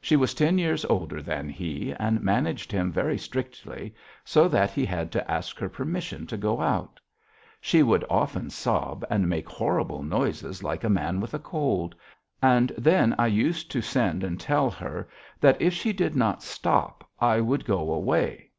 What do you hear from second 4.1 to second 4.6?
so